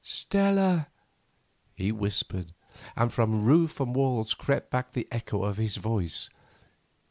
[0.03, 0.87] "Stella,"
[1.75, 2.53] he whispered,
[2.95, 6.27] and from roof and walls crept back the echo of his voice.